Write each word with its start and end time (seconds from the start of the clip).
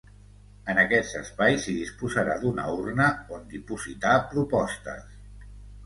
En 0.71 0.79
aquests 0.83 1.11
espais 1.19 1.67
s’hi 1.67 1.75
disposarà 1.81 2.39
d’una 2.45 2.67
urna 2.79 3.13
on 3.39 3.47
dipositar 3.55 4.19
propostes. 4.37 5.51